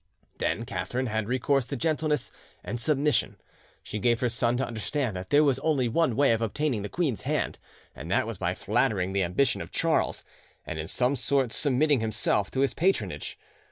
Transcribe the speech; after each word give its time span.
Then 0.39 0.65
Catherine 0.65 1.05
had 1.05 1.27
recourse 1.27 1.67
to 1.67 1.75
gentleness 1.75 2.31
and 2.63 2.79
submission. 2.79 3.37
She 3.83 3.99
gave 3.99 4.19
her 4.21 4.29
son 4.29 4.57
to 4.57 4.65
understand 4.65 5.15
that 5.15 5.29
there 5.29 5.43
was 5.43 5.59
only 5.59 5.87
one 5.87 6.15
way 6.15 6.31
of 6.31 6.41
obtaining 6.41 6.81
the 6.81 6.89
queen's 6.89 7.21
hand, 7.21 7.59
and 7.95 8.09
that 8.09 8.25
was 8.25 8.39
by 8.39 8.55
flattering 8.55 9.13
the 9.13 9.21
ambition 9.21 9.61
of 9.61 9.69
Charles 9.69 10.23
and 10.65 10.79
in 10.79 10.87
some 10.87 11.15
sort 11.15 11.51
submitting 11.53 11.99
himself 11.99 12.49
to 12.49 12.61
his 12.61 12.73
patronage. 12.73 13.37